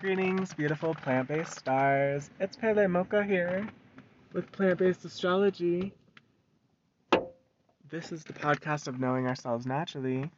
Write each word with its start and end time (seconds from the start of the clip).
Greetings, 0.00 0.54
beautiful 0.54 0.94
plant 0.94 1.26
based 1.26 1.58
stars. 1.58 2.30
It's 2.38 2.54
Pele 2.54 2.86
Mocha 2.86 3.24
here 3.24 3.68
with 4.32 4.52
Plant 4.52 4.78
Based 4.78 5.04
Astrology. 5.04 5.92
This 7.90 8.12
is 8.12 8.22
the 8.22 8.32
podcast 8.32 8.86
of 8.86 9.00
knowing 9.00 9.26
ourselves 9.26 9.66
naturally. 9.66 10.30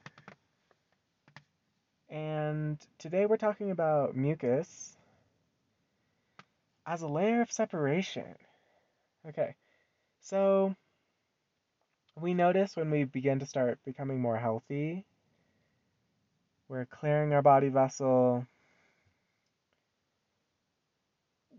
And 2.09 2.79
today 2.99 3.27
we're 3.27 3.37
talking 3.37 3.71
about 3.71 4.17
mucus 4.17 4.97
as 6.87 7.03
a 7.03 7.09
layer 7.09 7.43
of 7.43 7.53
separation. 7.53 8.35
Okay, 9.29 9.57
so 10.23 10.75
we 12.19 12.33
notice 12.33 12.77
when 12.77 12.91
we 12.91 13.05
begin 13.05 13.41
to 13.41 13.47
start 13.47 13.79
becoming 13.85 14.23
more 14.23 14.39
healthy, 14.39 15.05
we're 16.67 16.87
clearing 16.87 17.35
our 17.35 17.43
body 17.43 17.69
vessel, 17.69 18.47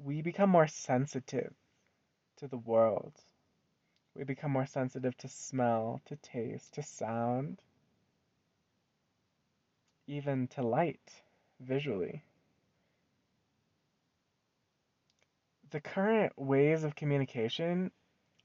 we 0.03 0.21
become 0.21 0.49
more 0.49 0.67
sensitive 0.67 1.53
to 2.37 2.47
the 2.47 2.57
world. 2.57 3.13
We 4.15 4.23
become 4.23 4.51
more 4.51 4.65
sensitive 4.65 5.15
to 5.17 5.27
smell, 5.27 6.01
to 6.05 6.15
taste, 6.17 6.73
to 6.73 6.83
sound, 6.83 7.61
even 10.07 10.47
to 10.49 10.63
light 10.63 11.23
visually. 11.59 12.23
The 15.69 15.81
current 15.81 16.33
ways 16.37 16.83
of 16.83 16.95
communication 16.95 17.91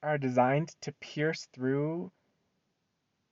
are 0.02 0.18
designed 0.18 0.68
to 0.82 0.92
pierce 0.92 1.46
through 1.52 2.12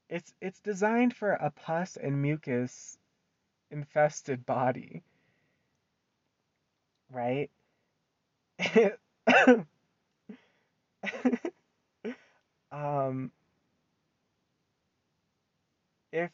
it's 0.08 0.34
it's 0.40 0.60
designed 0.60 1.14
for 1.16 1.32
a 1.32 1.50
pus 1.50 1.96
and 1.96 2.20
mucus 2.20 2.98
infested 3.70 4.44
body. 4.44 5.02
Right? 7.10 7.50
um, 12.72 13.30
if 16.12 16.30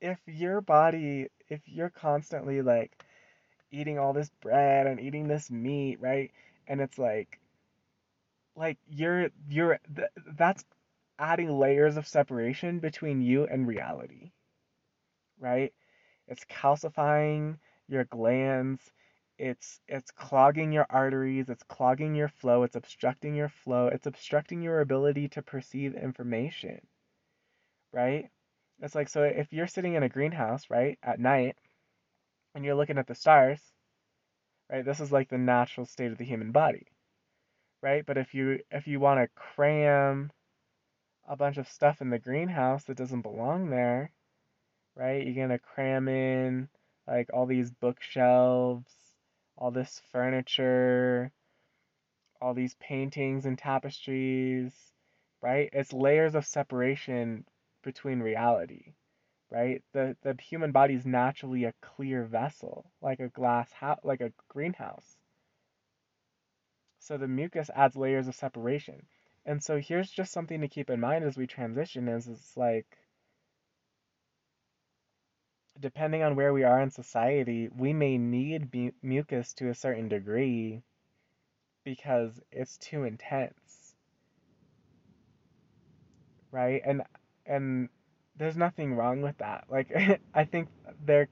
if 0.00 0.18
your 0.26 0.60
body, 0.60 1.28
if 1.48 1.60
you're 1.66 1.90
constantly 1.90 2.62
like 2.62 3.02
eating 3.70 3.98
all 3.98 4.12
this 4.12 4.30
bread 4.40 4.86
and 4.86 5.00
eating 5.00 5.28
this 5.28 5.50
meat, 5.50 6.00
right? 6.00 6.30
And 6.68 6.80
it's 6.80 6.98
like 6.98 7.40
like 8.56 8.78
you're 8.88 9.30
you're 9.48 9.78
th- 9.94 10.08
that's 10.36 10.64
adding 11.18 11.50
layers 11.58 11.96
of 11.96 12.06
separation 12.06 12.80
between 12.80 13.22
you 13.22 13.44
and 13.46 13.66
reality. 13.66 14.32
Right? 15.38 15.72
It's 16.28 16.44
calcifying 16.46 17.58
your 17.88 18.04
glands 18.04 18.92
it's 19.38 19.80
it's 19.88 20.10
clogging 20.12 20.72
your 20.72 20.86
arteries, 20.90 21.48
it's 21.48 21.62
clogging 21.64 22.14
your 22.14 22.28
flow, 22.28 22.62
it's 22.62 22.76
obstructing 22.76 23.34
your 23.34 23.48
flow, 23.48 23.88
it's 23.88 24.06
obstructing 24.06 24.62
your 24.62 24.80
ability 24.80 25.28
to 25.30 25.42
perceive 25.42 25.94
information. 25.94 26.80
Right? 27.92 28.30
It's 28.80 28.94
like 28.94 29.08
so 29.08 29.22
if 29.24 29.52
you're 29.52 29.66
sitting 29.66 29.94
in 29.94 30.02
a 30.02 30.08
greenhouse, 30.08 30.70
right, 30.70 30.98
at 31.02 31.20
night 31.20 31.56
and 32.54 32.64
you're 32.64 32.74
looking 32.76 32.98
at 32.98 33.06
the 33.06 33.14
stars, 33.14 33.60
right? 34.70 34.84
This 34.84 35.00
is 35.00 35.12
like 35.12 35.28
the 35.28 35.38
natural 35.38 35.86
state 35.86 36.12
of 36.12 36.18
the 36.18 36.24
human 36.24 36.52
body. 36.52 36.86
Right? 37.82 38.04
But 38.06 38.18
if 38.18 38.34
you 38.34 38.60
if 38.70 38.86
you 38.86 39.00
want 39.00 39.20
to 39.20 39.28
cram 39.34 40.30
a 41.28 41.36
bunch 41.36 41.56
of 41.58 41.68
stuff 41.68 42.00
in 42.00 42.10
the 42.10 42.18
greenhouse 42.18 42.84
that 42.84 42.96
doesn't 42.96 43.22
belong 43.22 43.70
there, 43.70 44.12
right? 44.94 45.24
You're 45.26 45.34
going 45.34 45.48
to 45.50 45.58
cram 45.58 46.08
in 46.08 46.68
like 47.06 47.28
all 47.32 47.46
these 47.46 47.70
bookshelves 47.70 48.92
all 49.58 49.70
this 49.70 50.00
furniture, 50.12 51.32
all 52.40 52.54
these 52.54 52.74
paintings 52.76 53.46
and 53.46 53.58
tapestries, 53.58 54.72
right? 55.42 55.68
It's 55.72 55.92
layers 55.92 56.34
of 56.34 56.46
separation 56.46 57.44
between 57.82 58.20
reality, 58.20 58.94
right? 59.50 59.82
The 59.92 60.16
the 60.22 60.36
human 60.42 60.72
body 60.72 60.94
is 60.94 61.06
naturally 61.06 61.64
a 61.64 61.74
clear 61.80 62.24
vessel, 62.24 62.90
like 63.00 63.20
a 63.20 63.28
glass 63.28 63.72
house, 63.72 64.00
like 64.04 64.20
a 64.20 64.32
greenhouse. 64.48 65.18
So 66.98 67.18
the 67.18 67.28
mucus 67.28 67.70
adds 67.74 67.96
layers 67.96 68.28
of 68.28 68.34
separation. 68.34 69.06
And 69.44 69.62
so 69.62 69.78
here's 69.78 70.10
just 70.10 70.32
something 70.32 70.60
to 70.62 70.68
keep 70.68 70.90
in 70.90 71.00
mind 71.00 71.24
as 71.24 71.36
we 71.36 71.46
transition 71.46 72.08
is 72.08 72.26
it's 72.28 72.56
like 72.56 72.86
depending 75.80 76.22
on 76.22 76.36
where 76.36 76.52
we 76.52 76.64
are 76.64 76.80
in 76.80 76.90
society, 76.90 77.68
we 77.76 77.92
may 77.92 78.18
need 78.18 78.74
mu- 78.74 78.92
mucus 79.02 79.52
to 79.54 79.68
a 79.70 79.74
certain 79.74 80.08
degree 80.08 80.82
because 81.84 82.40
it's 82.52 82.78
too 82.78 83.04
intense. 83.04 83.94
Right? 86.50 86.82
And 86.84 87.02
and 87.46 87.88
there's 88.36 88.56
nothing 88.56 88.94
wrong 88.94 89.22
with 89.22 89.38
that. 89.38 89.64
Like 89.68 89.92
I 90.34 90.44
think 90.44 90.68
there 91.04 91.28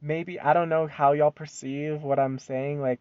maybe 0.00 0.40
I 0.40 0.52
don't 0.52 0.68
know 0.68 0.86
how 0.86 1.12
y'all 1.12 1.30
perceive 1.30 2.02
what 2.02 2.18
I'm 2.18 2.38
saying 2.38 2.80
like 2.80 3.00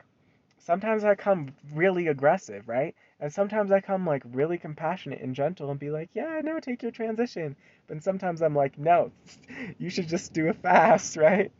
sometimes 0.65 1.03
I 1.05 1.15
come 1.15 1.53
really 1.73 2.07
aggressive, 2.07 2.67
right? 2.67 2.95
And 3.19 3.33
sometimes 3.33 3.71
I 3.71 3.81
come 3.81 4.05
like 4.05 4.23
really 4.25 4.57
compassionate 4.57 5.21
and 5.21 5.35
gentle 5.35 5.71
and 5.71 5.79
be 5.79 5.91
like, 5.91 6.09
yeah, 6.13 6.41
no, 6.43 6.59
take 6.59 6.83
your 6.83 6.91
transition. 6.91 7.55
But 7.87 8.03
sometimes 8.03 8.41
I'm 8.41 8.55
like, 8.55 8.77
no, 8.77 9.11
you 9.79 9.89
should 9.91 10.09
just 10.09 10.33
do 10.33 10.49
a 10.49 10.53
fast, 10.53 11.17
right? 11.29 11.51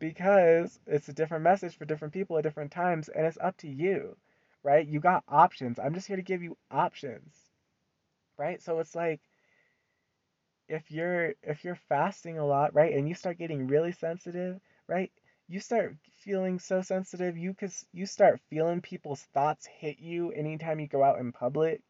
Because 0.00 0.80
it's 0.86 1.08
a 1.08 1.14
different 1.14 1.44
message 1.44 1.76
for 1.76 1.86
different 1.86 2.14
people 2.14 2.38
at 2.38 2.44
different 2.44 2.72
times 2.72 3.08
and 3.10 3.26
it's 3.26 3.38
up 3.40 3.56
to 3.58 3.68
you, 3.68 4.16
right? 4.64 4.86
You 4.86 5.00
got 5.00 5.24
options. 5.28 5.78
I'm 5.78 5.94
just 5.94 6.08
here 6.08 6.16
to 6.16 6.22
give 6.22 6.42
you 6.42 6.56
options, 6.70 7.34
right? 8.38 8.62
So 8.62 8.78
it's 8.80 8.94
like, 8.94 9.20
if 10.68 10.90
you're 10.90 11.34
if 11.42 11.64
you're 11.64 11.78
fasting 11.88 12.38
a 12.38 12.46
lot, 12.46 12.74
right, 12.74 12.94
and 12.94 13.08
you 13.08 13.14
start 13.14 13.38
getting 13.38 13.66
really 13.66 13.92
sensitive, 13.92 14.60
right, 14.88 15.10
you 15.48 15.60
start 15.60 15.96
feeling 16.20 16.58
so 16.58 16.80
sensitive 16.82 17.36
you 17.36 17.54
cause 17.54 17.84
you 17.92 18.06
start 18.06 18.40
feeling 18.50 18.80
people's 18.80 19.22
thoughts 19.34 19.66
hit 19.66 19.98
you 19.98 20.30
anytime 20.32 20.80
you 20.80 20.88
go 20.88 21.02
out 21.02 21.18
in 21.18 21.32
public. 21.32 21.82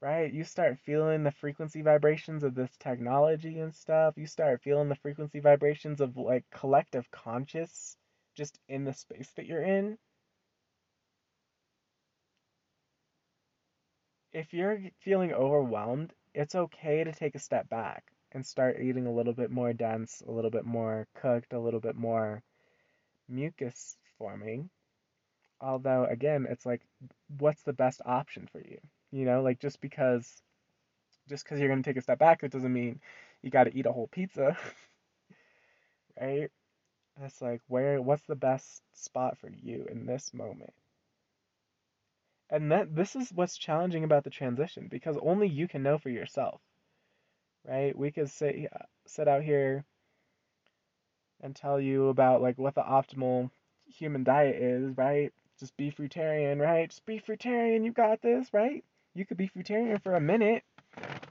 Right? 0.00 0.32
You 0.32 0.44
start 0.44 0.78
feeling 0.80 1.24
the 1.24 1.32
frequency 1.32 1.82
vibrations 1.82 2.44
of 2.44 2.54
this 2.54 2.76
technology 2.78 3.58
and 3.58 3.74
stuff. 3.74 4.14
You 4.16 4.26
start 4.26 4.62
feeling 4.62 4.88
the 4.88 4.94
frequency 4.96 5.40
vibrations 5.40 6.00
of 6.00 6.16
like 6.16 6.44
collective 6.50 7.10
conscious 7.10 7.96
just 8.36 8.58
in 8.68 8.84
the 8.84 8.92
space 8.94 9.30
that 9.36 9.46
you're 9.46 9.62
in. 9.62 9.98
If 14.32 14.54
you're 14.54 14.80
feeling 15.00 15.32
overwhelmed 15.32 16.14
it's 16.34 16.54
okay 16.54 17.02
to 17.04 17.12
take 17.12 17.34
a 17.34 17.40
step 17.40 17.68
back 17.68 18.12
and 18.32 18.44
start 18.46 18.80
eating 18.80 19.06
a 19.06 19.12
little 19.12 19.32
bit 19.32 19.50
more 19.50 19.72
dense, 19.72 20.22
a 20.26 20.30
little 20.32 20.50
bit 20.50 20.64
more 20.64 21.06
cooked, 21.14 21.52
a 21.52 21.58
little 21.60 21.80
bit 21.80 21.96
more 21.96 22.42
mucus 23.28 23.96
forming. 24.18 24.70
Although, 25.60 26.04
again, 26.04 26.46
it's 26.48 26.66
like, 26.66 26.82
what's 27.38 27.62
the 27.62 27.72
best 27.72 28.00
option 28.04 28.48
for 28.52 28.60
you? 28.60 28.78
You 29.12 29.24
know, 29.24 29.42
like 29.42 29.60
just 29.60 29.80
because 29.80 30.42
just 31.28 31.44
because 31.44 31.58
you're 31.60 31.68
going 31.68 31.82
to 31.82 31.88
take 31.90 31.96
a 31.96 32.02
step 32.02 32.18
back, 32.18 32.42
it 32.42 32.52
doesn't 32.52 32.72
mean 32.72 33.00
you 33.42 33.50
got 33.50 33.64
to 33.64 33.76
eat 33.76 33.86
a 33.86 33.92
whole 33.92 34.08
pizza, 34.08 34.56
right? 36.20 36.50
It's 37.22 37.40
like, 37.42 37.62
where, 37.68 38.00
what's 38.02 38.24
the 38.24 38.36
best 38.36 38.82
spot 38.94 39.38
for 39.38 39.50
you 39.50 39.86
in 39.90 40.06
this 40.06 40.32
moment? 40.34 40.74
And 42.50 42.70
that 42.72 42.94
this 42.94 43.16
is 43.16 43.32
what's 43.32 43.56
challenging 43.56 44.04
about 44.04 44.24
the 44.24 44.30
transition 44.30 44.88
because 44.88 45.16
only 45.22 45.48
you 45.48 45.66
can 45.66 45.82
know 45.82 45.96
for 45.98 46.10
yourself 46.10 46.60
right? 47.68 47.96
We 47.96 48.10
could 48.10 48.30
sit 48.30 48.68
uh, 48.72 48.84
sit 49.06 49.28
out 49.28 49.42
here 49.42 49.84
and 51.40 51.54
tell 51.54 51.80
you 51.80 52.08
about 52.08 52.42
like 52.42 52.58
what 52.58 52.74
the 52.74 52.82
optimal 52.82 53.50
human 53.86 54.24
diet 54.24 54.56
is, 54.56 54.96
right? 54.96 55.32
Just 55.60 55.76
be 55.76 55.90
fruitarian, 55.90 56.60
right? 56.60 56.88
Just 56.88 57.04
be 57.04 57.20
fruitarian, 57.20 57.84
you 57.84 57.92
got 57.92 58.22
this, 58.22 58.48
right? 58.52 58.84
You 59.14 59.26
could 59.26 59.36
be 59.36 59.48
fruitarian 59.48 60.02
for 60.02 60.14
a 60.14 60.20
minute, 60.20 60.62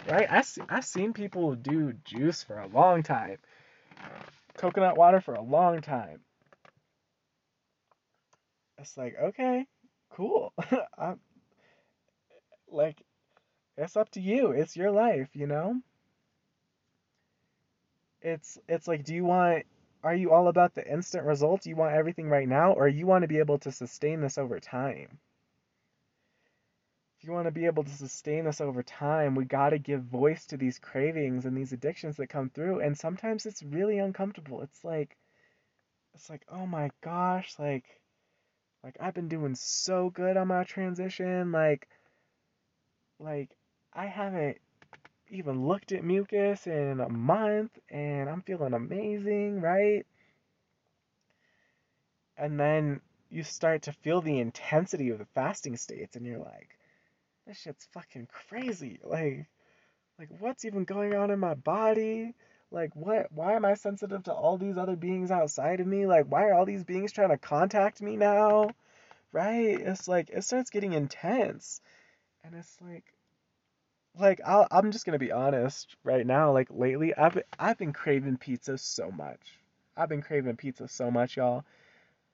right? 0.07 0.27
I 0.29 0.44
I've 0.69 0.85
seen 0.85 1.13
people 1.13 1.56
do 1.56 1.94
juice 2.06 2.44
for 2.44 2.59
a 2.59 2.67
long 2.67 3.03
time, 3.03 3.38
coconut 4.57 4.97
water 4.97 5.21
for 5.21 5.33
a 5.33 5.41
long 5.41 5.81
time. 5.81 6.19
It's 8.77 8.95
like 8.95 9.15
okay, 9.19 9.65
cool. 10.11 10.53
I'm, 10.97 11.19
like 12.69 13.01
it's 13.75 13.97
up 13.97 14.09
to 14.11 14.21
you. 14.21 14.51
It's 14.51 14.75
your 14.75 14.91
life, 14.91 15.29
you 15.33 15.47
know 15.47 15.81
it's 18.21 18.57
it's 18.67 18.87
like 18.87 19.03
do 19.03 19.13
you 19.13 19.25
want 19.25 19.65
are 20.03 20.15
you 20.15 20.31
all 20.31 20.47
about 20.47 20.73
the 20.75 20.89
instant 20.89 21.25
results? 21.25 21.65
You 21.65 21.75
want 21.75 21.95
everything 21.95 22.29
right 22.29 22.47
now 22.47 22.73
or 22.73 22.87
you 22.87 23.05
want 23.05 23.23
to 23.23 23.27
be 23.27 23.39
able 23.39 23.57
to 23.59 23.71
sustain 23.71 24.21
this 24.21 24.37
over 24.37 24.59
time? 24.59 25.19
If 27.17 27.27
you 27.27 27.33
want 27.33 27.45
to 27.45 27.51
be 27.51 27.65
able 27.65 27.83
to 27.83 27.89
sustain 27.89 28.45
this 28.45 28.61
over 28.61 28.83
time, 28.83 29.33
we 29.33 29.45
got 29.45 29.71
to 29.71 29.79
give 29.79 30.03
voice 30.03 30.45
to 30.47 30.57
these 30.57 30.77
cravings 30.77 31.45
and 31.45 31.57
these 31.57 31.73
addictions 31.73 32.17
that 32.17 32.27
come 32.27 32.49
through 32.49 32.79
and 32.81 32.97
sometimes 32.97 33.45
it's 33.45 33.63
really 33.63 33.97
uncomfortable. 33.97 34.61
It's 34.61 34.83
like 34.83 35.17
it's 36.13 36.29
like, 36.29 36.45
oh 36.49 36.65
my 36.65 36.89
gosh, 37.01 37.55
like 37.59 37.85
like 38.83 38.97
I've 38.99 39.13
been 39.13 39.27
doing 39.27 39.55
so 39.55 40.09
good 40.09 40.37
on 40.37 40.47
my 40.47 40.63
transition, 40.63 41.51
like 41.51 41.87
like 43.19 43.49
I 43.93 44.05
haven't 44.05 44.57
even 45.29 45.68
looked 45.68 45.91
at 45.91 46.03
mucus 46.03 46.68
in 46.68 47.00
a 47.00 47.09
month 47.09 47.77
and 47.89 48.29
I'm 48.29 48.41
feeling 48.41 48.74
amazing, 48.74 49.62
right? 49.62 50.06
And 52.38 52.59
then 52.59 53.01
you 53.29 53.44
start 53.44 53.83
to 53.83 53.94
feel 53.94 54.21
the 54.21 54.39
intensity 54.39 55.09
of 55.09 55.19
the 55.19 55.27
fasting 55.33 55.77
states 55.77 56.15
and 56.15 56.25
you're 56.25 56.39
like, 56.39 56.77
this 57.45 57.57
shit's 57.57 57.88
fucking 57.94 58.27
crazy. 58.50 59.00
Like 59.03 59.47
like 60.19 60.29
what's 60.39 60.65
even 60.65 60.83
going 60.83 61.15
on 61.15 61.31
in 61.31 61.39
my 61.39 61.53
body? 61.53 62.33
Like 62.71 62.95
what 62.95 63.31
why 63.31 63.53
am 63.53 63.65
I 63.65 63.75
sensitive 63.75 64.23
to 64.23 64.33
all 64.33 64.57
these 64.57 64.77
other 64.77 64.95
beings 64.95 65.31
outside 65.31 65.80
of 65.80 65.88
me? 65.88 66.06
Like 66.06 66.25
why 66.25 66.44
are 66.45 66.53
all 66.53 66.65
these 66.65 66.83
beings 66.83 67.12
trying 67.12 67.30
to 67.30 67.38
contact 67.38 68.01
me 68.01 68.18
now? 68.18 68.69
Right? 69.31 69.80
It's 69.80 70.07
like 70.07 70.30
it 70.30 70.44
starts 70.44 70.69
getting 70.69 70.94
intense. 70.94 71.81
And 72.44 72.56
it's 72.56 72.77
like 72.81 73.06
like 74.19 74.41
I'll, 74.45 74.67
I'm 74.71 74.91
just 74.91 75.05
gonna 75.05 75.19
be 75.19 75.31
honest 75.31 75.95
right 76.03 76.25
now. 76.25 76.51
Like 76.51 76.67
lately, 76.71 77.15
I've 77.15 77.33
been, 77.33 77.43
I've 77.59 77.77
been 77.77 77.93
craving 77.93 78.37
pizza 78.37 78.77
so 78.77 79.11
much. 79.11 79.41
I've 79.95 80.09
been 80.09 80.21
craving 80.21 80.57
pizza 80.57 80.87
so 80.87 81.09
much, 81.11 81.37
y'all. 81.37 81.63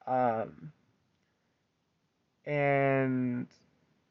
Um, 0.06 0.72
and 2.46 3.48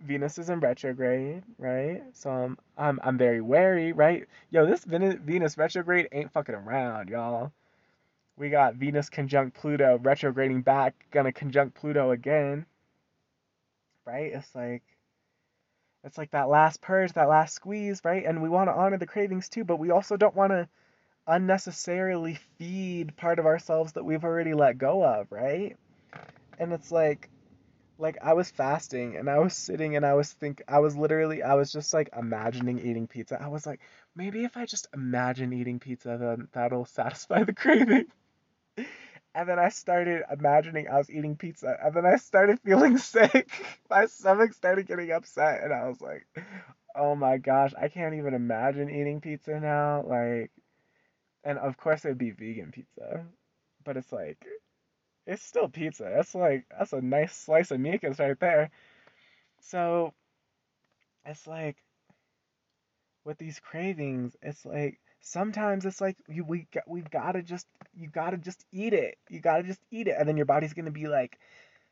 Venus 0.00 0.38
is 0.38 0.50
in 0.50 0.60
retrograde, 0.60 1.42
right? 1.58 2.02
So 2.14 2.30
I'm 2.30 2.58
I'm 2.76 3.00
I'm 3.02 3.19
very 3.19 3.40
wary, 3.40 3.92
right? 3.92 4.26
Yo, 4.50 4.66
this 4.66 4.84
Venus 4.84 5.16
Venus 5.22 5.58
retrograde 5.58 6.08
ain't 6.12 6.32
fucking 6.32 6.54
around, 6.54 7.08
y'all. 7.08 7.52
We 8.36 8.50
got 8.50 8.75
Venus 8.76 9.08
conjunct 9.10 9.56
Pluto 9.56 9.98
retrograding 10.02 10.62
back, 10.62 11.06
gonna 11.10 11.32
conjunct 11.32 11.75
Pluto 11.75 12.10
again. 12.10 12.66
Right? 14.04 14.32
It's 14.32 14.54
like 14.54 14.82
it's 16.04 16.19
like 16.19 16.32
that 16.32 16.49
last 16.49 16.81
purge, 16.81 17.12
that 17.12 17.28
last 17.28 17.54
squeeze, 17.54 18.00
right? 18.04 18.25
And 18.25 18.43
we 18.43 18.49
want 18.49 18.69
to 18.69 18.75
honor 18.75 18.99
the 18.99 19.06
cravings 19.06 19.49
too, 19.49 19.64
but 19.64 19.78
we 19.78 19.90
also 19.90 20.16
don't 20.16 20.34
want 20.34 20.52
to 20.52 20.69
unnecessarily 21.26 22.38
feed 22.58 23.16
part 23.16 23.38
of 23.38 23.46
ourselves 23.46 23.93
that 23.93 24.04
we've 24.04 24.25
already 24.25 24.54
let 24.54 24.78
go 24.78 25.04
of, 25.04 25.31
right? 25.31 25.76
And 26.58 26.72
it's 26.72 26.90
like 26.90 27.28
like 27.99 28.16
I 28.22 28.32
was 28.32 28.50
fasting 28.50 29.16
and 29.16 29.31
I 29.31 29.38
was 29.38 29.54
sitting 29.54 29.94
and 29.96 30.04
I 30.04 30.14
was 30.14 30.32
think 30.32 30.62
I 30.66 30.81
was 30.81 30.96
literally 30.96 31.43
I 31.43 31.54
was 31.54 31.70
just 31.72 31.94
like 31.94 32.10
imagining 32.19 32.78
eating 32.81 33.06
pizza. 33.06 33.40
I 33.40 33.49
was 33.49 33.66
like, 33.66 33.81
maybe 34.16 34.44
if 34.44 34.56
I 34.56 34.66
just 34.66 34.88
imagine 34.94 35.52
eating 35.52 35.78
pizza 35.78 36.16
then 36.19 36.49
that'll 36.52 36.87
satisfy 36.87 37.44
the 37.44 37.52
craving. 37.54 38.06
And 39.34 39.49
then 39.49 39.58
I 39.58 39.70
started 39.70 40.25
imagining 40.31 40.88
I 40.88 40.99
was 40.99 41.11
eating 41.11 41.37
pizza. 41.37 41.76
And 41.82 41.94
then 41.94 42.05
I 42.06 42.17
started 42.17 42.61
feeling 42.61 42.99
sick. 42.99 43.50
My 43.88 44.06
stomach 44.06 44.52
started 44.52 44.87
getting 44.87 45.11
upset. 45.11 45.62
And 45.62 45.73
I 45.73 45.88
was 45.88 46.00
like, 46.00 46.26
oh 46.94 47.14
my 47.14 47.38
gosh, 47.38 47.73
I 47.81 47.88
can't 47.88 48.14
even 48.14 48.34
imagine 48.34 48.90
eating 48.90 49.20
pizza 49.20 49.58
now. 49.58 50.02
Like, 50.06 50.50
and 51.44 51.58
of 51.58 51.76
course 51.76 52.05
it'd 52.05 52.19
be 52.19 52.31
vegan 52.31 52.73
pizza. 52.73 53.25
But 53.84 53.96
it's 53.96 54.12
like, 54.12 54.44
it's 55.26 55.43
still 55.43 55.69
pizza. 55.69 56.11
That's 56.14 56.35
like, 56.35 56.67
that's 56.70 56.93
a 56.93 57.00
nice 57.00 57.35
slice 57.35 57.70
of 57.70 57.81
mucus 57.81 58.19
right 58.19 58.38
there. 58.40 58.70
So, 59.61 60.12
it's 61.25 61.46
like, 61.46 61.76
with 63.25 63.38
these 63.38 63.61
cravings, 63.61 64.37
it's 64.43 64.64
like, 64.67 64.99
sometimes 65.22 65.86
it's 65.86 66.00
like 66.00 66.16
you 66.28 66.44
we 66.44 66.66
we've 66.86 67.10
got 67.10 67.32
to 67.32 67.42
just 67.42 67.66
you 67.96 68.08
got 68.08 68.30
to 68.30 68.36
just 68.36 68.64
eat 68.72 68.92
it. 68.92 69.16
You 69.30 69.40
got 69.40 69.58
to 69.58 69.62
just 69.62 69.80
eat 69.90 70.08
it 70.08 70.16
and 70.19 70.28
then 70.28 70.36
your 70.36 70.46
body's 70.46 70.74
going 70.74 70.84
to 70.86 70.90
be 70.90 71.06
like, 71.06 71.38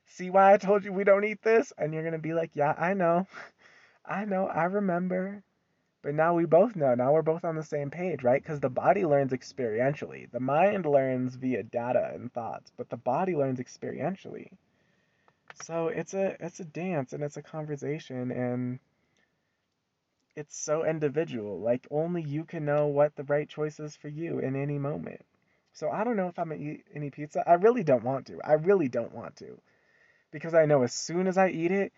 "See 0.06 0.30
why 0.30 0.52
I 0.52 0.58
told 0.58 0.84
you 0.84 0.92
we 0.92 1.04
don't 1.04 1.24
eat 1.24 1.42
this?" 1.42 1.72
And 1.78 1.94
you're 1.94 2.02
going 2.02 2.12
to 2.12 2.18
be 2.18 2.34
like, 2.34 2.50
"Yeah, 2.54 2.74
I 2.76 2.94
know. 2.94 3.26
I 4.04 4.24
know. 4.24 4.46
I 4.46 4.64
remember." 4.64 5.42
But 6.02 6.14
now 6.14 6.34
we 6.34 6.46
both 6.46 6.76
know. 6.76 6.94
Now 6.94 7.12
we're 7.12 7.22
both 7.22 7.44
on 7.44 7.56
the 7.56 7.62
same 7.62 7.90
page, 7.90 8.22
right? 8.22 8.42
Cuz 8.44 8.60
the 8.60 8.70
body 8.70 9.04
learns 9.04 9.32
experientially. 9.32 10.30
The 10.30 10.40
mind 10.40 10.86
learns 10.86 11.36
via 11.36 11.62
data 11.62 12.12
and 12.14 12.32
thoughts, 12.32 12.72
but 12.76 12.88
the 12.88 12.96
body 12.96 13.36
learns 13.36 13.60
experientially. 13.60 14.50
So 15.62 15.88
it's 15.88 16.14
a 16.14 16.36
it's 16.42 16.60
a 16.60 16.64
dance 16.64 17.12
and 17.12 17.22
it's 17.22 17.36
a 17.36 17.42
conversation 17.42 18.30
and 18.30 18.80
it's 20.40 20.58
so 20.58 20.84
individual. 20.84 21.60
Like 21.60 21.86
only 21.90 22.22
you 22.22 22.44
can 22.44 22.64
know 22.64 22.86
what 22.86 23.14
the 23.14 23.24
right 23.24 23.48
choice 23.48 23.78
is 23.78 23.94
for 23.94 24.08
you 24.08 24.38
in 24.38 24.56
any 24.56 24.78
moment. 24.78 25.20
So 25.72 25.90
I 25.90 26.02
don't 26.02 26.16
know 26.16 26.28
if 26.28 26.38
I'm 26.38 26.48
gonna 26.48 26.60
eat 26.60 26.84
any 26.94 27.10
pizza. 27.10 27.44
I 27.46 27.54
really 27.54 27.84
don't 27.84 28.02
want 28.02 28.26
to. 28.26 28.40
I 28.42 28.54
really 28.54 28.88
don't 28.88 29.14
want 29.14 29.36
to. 29.36 29.60
Because 30.32 30.54
I 30.54 30.64
know 30.64 30.82
as 30.82 30.94
soon 30.94 31.26
as 31.26 31.36
I 31.36 31.50
eat 31.50 31.70
it, 31.70 31.92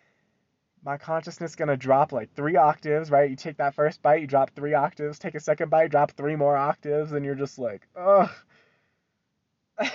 my 0.84 0.98
consciousness 0.98 1.54
gonna 1.54 1.76
drop 1.76 2.12
like 2.12 2.34
three 2.34 2.56
octaves, 2.56 3.10
right? 3.10 3.30
You 3.30 3.36
take 3.36 3.58
that 3.58 3.74
first 3.74 4.02
bite, 4.02 4.20
you 4.20 4.26
drop 4.26 4.50
three 4.50 4.74
octaves, 4.74 5.18
take 5.18 5.36
a 5.36 5.40
second 5.40 5.70
bite, 5.70 5.90
drop 5.90 6.10
three 6.10 6.34
more 6.34 6.56
octaves, 6.56 7.12
and 7.12 7.24
you're 7.24 7.36
just 7.36 7.58
like, 7.58 7.86
ugh. 7.96 8.28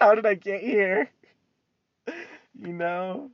How 0.00 0.14
did 0.14 0.26
I 0.26 0.34
get 0.34 0.62
here? 0.62 1.10
You 2.54 2.72
know? 2.72 3.30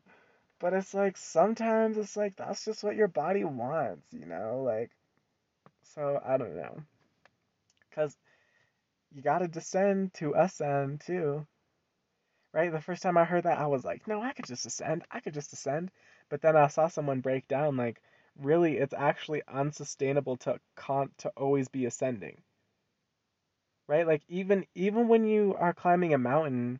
But 0.60 0.72
it's 0.72 0.94
like 0.94 1.16
sometimes 1.16 1.98
it's 1.98 2.16
like 2.16 2.36
that's 2.36 2.64
just 2.64 2.84
what 2.84 2.94
your 2.96 3.08
body 3.08 3.44
wants, 3.44 4.12
you 4.12 4.26
know? 4.26 4.62
Like 4.62 4.92
so 5.82 6.20
I 6.24 6.36
don't 6.36 6.56
know. 6.56 6.82
Cuz 7.90 8.16
you 9.12 9.22
got 9.22 9.40
to 9.40 9.48
descend 9.48 10.14
to 10.14 10.34
ascend 10.34 11.02
too. 11.02 11.46
Right? 12.52 12.70
The 12.70 12.80
first 12.82 13.02
time 13.02 13.16
I 13.16 13.24
heard 13.24 13.44
that 13.44 13.56
I 13.56 13.66
was 13.68 13.86
like, 13.86 14.06
"No, 14.06 14.20
I 14.20 14.34
could 14.34 14.44
just 14.44 14.66
ascend. 14.66 15.06
I 15.10 15.20
could 15.20 15.32
just 15.32 15.54
ascend." 15.54 15.90
But 16.28 16.42
then 16.42 16.56
I 16.56 16.66
saw 16.66 16.86
someone 16.88 17.22
break 17.22 17.48
down 17.48 17.78
like 17.78 18.02
really 18.36 18.76
it's 18.76 18.92
actually 18.92 19.42
unsustainable 19.48 20.36
to 20.38 20.60
con- 20.74 21.14
to 21.18 21.30
always 21.38 21.68
be 21.68 21.86
ascending. 21.86 22.42
Right? 23.88 24.06
Like 24.06 24.22
even 24.28 24.66
even 24.76 25.08
when 25.08 25.24
you 25.24 25.56
are 25.56 25.74
climbing 25.74 26.14
a 26.14 26.18
mountain, 26.18 26.78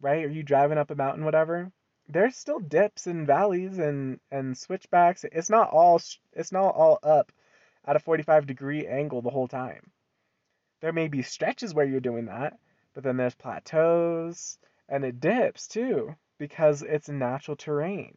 right? 0.00 0.24
Are 0.24 0.28
you 0.28 0.42
driving 0.42 0.78
up 0.78 0.90
a 0.90 0.96
mountain 0.96 1.24
whatever? 1.24 1.72
There's 2.08 2.36
still 2.36 2.58
dips 2.58 3.06
and 3.06 3.26
valleys 3.26 3.78
and 3.78 4.18
and 4.30 4.56
switchbacks. 4.56 5.24
It's 5.30 5.50
not 5.50 5.70
all 5.70 6.00
it's 6.32 6.52
not 6.52 6.74
all 6.74 6.98
up 7.02 7.30
at 7.84 7.96
a 7.96 8.00
45 8.00 8.46
degree 8.46 8.86
angle 8.86 9.22
the 9.22 9.30
whole 9.30 9.48
time. 9.48 9.90
There 10.80 10.92
may 10.92 11.08
be 11.08 11.22
stretches 11.22 11.74
where 11.74 11.86
you're 11.86 12.00
doing 12.00 12.26
that, 12.26 12.58
but 12.94 13.04
then 13.04 13.16
there's 13.16 13.34
plateaus 13.34 14.58
and 14.88 15.04
it 15.04 15.20
dips 15.20 15.68
too 15.68 16.14
because 16.38 16.82
it's 16.82 17.08
natural 17.08 17.56
terrain. 17.56 18.16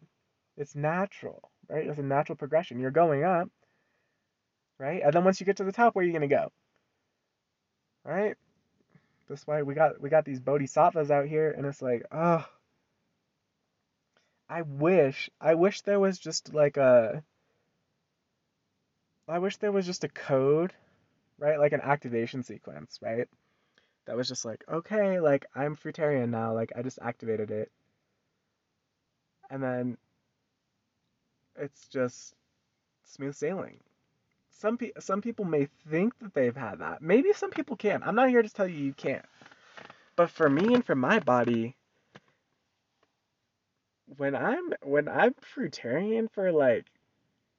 It's 0.58 0.76
natural, 0.76 1.52
right? 1.68 1.88
It's 1.88 2.00
a 2.00 2.04
natural 2.04 2.38
progression. 2.38 2.80
You're 2.80 2.92
going 2.92 3.24
up, 3.24 3.50
right? 4.78 5.02
And 5.04 5.14
then 5.14 5.24
once 5.24 5.40
you 5.40 5.46
get 5.46 5.58
to 5.58 5.64
the 5.64 5.72
top, 5.72 5.96
where 5.96 6.04
are 6.04 6.08
you 6.08 6.14
gonna 6.14 6.28
go? 6.28 6.52
Right? 8.06 8.36
That's 9.28 9.46
why 9.46 9.64
we 9.64 9.74
got 9.74 10.00
we 10.02 10.10
got 10.10 10.26
these 10.26 10.40
bodhisattvas 10.40 11.12
out 11.12 11.28
here, 11.28 11.52
and 11.52 11.66
it's 11.66 11.82
like, 11.82 12.04
oh, 12.12 12.46
I 14.52 14.64
wish, 14.64 15.30
I 15.40 15.56
wish 15.56 15.80
there 15.82 16.00
was 16.00 16.20
just 16.20 16.54
like 16.54 16.76
a, 16.76 17.24
I 19.26 19.40
wish 19.40 19.56
there 19.56 19.72
was 19.72 19.86
just 19.86 20.04
a 20.04 20.10
code, 20.10 20.74
right? 21.40 21.58
Like 21.58 21.72
an 21.72 21.80
activation 21.80 22.44
sequence, 22.44 23.00
right? 23.02 23.30
That 24.08 24.18
was 24.18 24.28
just 24.28 24.44
like, 24.44 24.66
okay, 24.70 25.22
like 25.22 25.46
I'm 25.56 25.78
fruitarian 25.78 26.32
now, 26.32 26.54
like 26.54 26.74
I 26.76 26.82
just 26.82 27.00
activated 27.02 27.50
it. 27.50 27.72
And 29.50 29.64
then 29.64 29.98
it's 31.56 31.88
just 31.88 32.34
smooth 33.06 33.36
sailing. 33.36 33.80
Some 34.50 34.78
pe- 34.78 34.92
some 35.00 35.22
people 35.22 35.46
may 35.46 35.70
think 35.90 36.20
that 36.20 36.34
they've 36.34 36.58
had 36.58 36.80
that. 36.80 37.02
Maybe 37.02 37.32
some 37.32 37.52
people 37.52 37.78
can. 37.78 38.04
I'm 38.04 38.16
not 38.16 38.28
here 38.28 38.42
to 38.42 38.50
tell 38.50 38.68
you 38.68 38.84
you 38.84 38.94
can't. 38.94 39.26
But 40.18 40.30
for 40.30 40.50
me 40.50 40.74
and 40.76 40.86
for 40.86 40.96
my 40.96 41.20
body, 41.20 41.78
when 44.18 44.36
I'm 44.36 44.74
when 44.84 45.08
I'm 45.08 45.34
fruitarian 45.56 46.32
for 46.32 46.52
like 46.52 46.86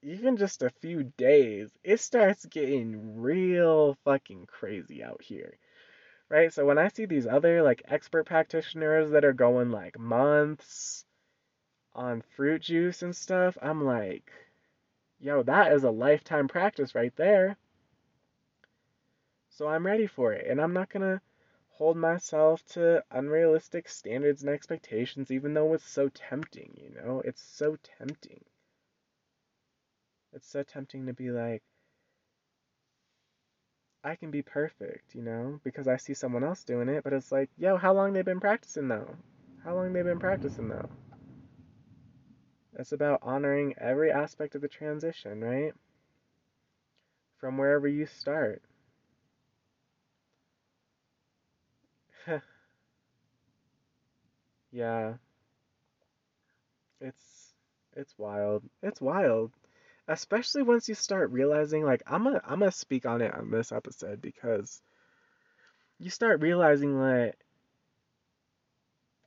even 0.02 0.36
just 0.36 0.62
a 0.62 0.70
few 0.80 1.04
days, 1.16 1.70
it 1.84 2.00
starts 2.00 2.44
getting 2.46 3.20
real 3.20 3.96
fucking 4.04 4.46
crazy 4.46 5.02
out 5.02 5.22
here. 5.22 5.54
Right? 6.28 6.52
So 6.52 6.64
when 6.64 6.78
I 6.78 6.88
see 6.88 7.06
these 7.06 7.26
other 7.26 7.62
like 7.62 7.82
expert 7.88 8.26
practitioners 8.26 9.10
that 9.10 9.24
are 9.24 9.32
going 9.32 9.70
like 9.70 9.98
months 9.98 11.04
on 11.94 12.22
fruit 12.36 12.62
juice 12.62 13.02
and 13.02 13.14
stuff, 13.14 13.56
I'm 13.62 13.84
like, 13.84 14.30
yo, 15.20 15.42
that 15.44 15.72
is 15.72 15.84
a 15.84 15.90
lifetime 15.90 16.48
practice 16.48 16.94
right 16.94 17.14
there. 17.16 17.56
So 19.50 19.68
I'm 19.68 19.86
ready 19.86 20.06
for 20.06 20.32
it. 20.32 20.46
And 20.48 20.60
I'm 20.60 20.72
not 20.72 20.90
gonna 20.90 21.20
hold 21.72 21.96
myself 21.96 22.64
to 22.66 23.02
unrealistic 23.10 23.88
standards 23.88 24.42
and 24.42 24.50
expectations, 24.50 25.30
even 25.30 25.54
though 25.54 25.74
it's 25.74 25.88
so 25.88 26.08
tempting, 26.08 26.78
you 26.80 26.90
know? 26.94 27.22
It's 27.24 27.42
so 27.42 27.76
tempting. 27.98 28.44
It's 30.32 30.48
so 30.48 30.62
tempting 30.62 31.06
to 31.06 31.12
be 31.12 31.30
like, 31.30 31.62
I 34.04 34.16
can 34.16 34.30
be 34.30 34.42
perfect, 34.42 35.14
you 35.14 35.22
know, 35.22 35.60
because 35.62 35.86
I 35.86 35.96
see 35.96 36.14
someone 36.14 36.42
else 36.42 36.64
doing 36.64 36.88
it, 36.88 37.04
but 37.04 37.12
it's 37.12 37.30
like, 37.30 37.50
yo, 37.56 37.76
how 37.76 37.92
long 37.92 38.12
they 38.12 38.22
been 38.22 38.40
practicing 38.40 38.88
though? 38.88 39.16
How 39.62 39.74
long 39.74 39.92
they 39.92 40.02
been 40.02 40.18
practicing 40.18 40.68
though? 40.68 40.88
It's 42.78 42.92
about 42.92 43.20
honoring 43.22 43.74
every 43.78 44.10
aspect 44.10 44.54
of 44.54 44.60
the 44.60 44.68
transition, 44.68 45.40
right? 45.40 45.72
From 47.38 47.58
wherever 47.58 47.86
you 47.86 48.06
start. 48.06 48.62
yeah. 54.72 55.14
It's 57.02 57.52
it's 57.92 58.16
wild. 58.16 58.62
It's 58.82 58.98
wild 58.98 59.52
especially 60.08 60.62
once 60.62 60.88
you 60.88 60.94
start 60.94 61.30
realizing 61.32 61.84
like 61.84 62.02
I'm 62.06 62.24
gonna 62.24 62.42
I'm 62.44 62.60
gonna 62.60 62.72
speak 62.72 63.06
on 63.06 63.22
it 63.22 63.34
on 63.34 63.50
this 63.50 63.72
episode 63.72 64.22
because 64.22 64.82
you 65.98 66.10
start 66.10 66.42
realizing 66.42 66.98
that 67.00 67.36